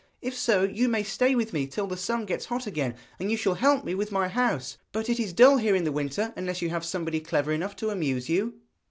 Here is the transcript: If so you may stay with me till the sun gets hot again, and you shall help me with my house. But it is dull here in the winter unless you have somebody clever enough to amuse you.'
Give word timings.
If 0.19 0.35
so 0.35 0.63
you 0.63 0.89
may 0.89 1.03
stay 1.03 1.35
with 1.35 1.53
me 1.53 1.67
till 1.67 1.85
the 1.85 1.95
sun 1.95 2.25
gets 2.25 2.45
hot 2.45 2.65
again, 2.65 2.95
and 3.19 3.29
you 3.29 3.37
shall 3.37 3.53
help 3.53 3.85
me 3.85 3.93
with 3.93 4.11
my 4.11 4.29
house. 4.29 4.79
But 4.91 5.09
it 5.11 5.19
is 5.19 5.31
dull 5.31 5.57
here 5.57 5.75
in 5.75 5.83
the 5.83 5.91
winter 5.91 6.33
unless 6.35 6.59
you 6.59 6.71
have 6.71 6.83
somebody 6.83 7.19
clever 7.19 7.51
enough 7.51 7.75
to 7.75 7.91
amuse 7.91 8.27
you.' 8.27 8.55